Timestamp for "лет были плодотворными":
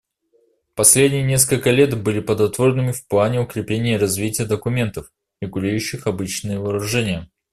1.69-2.91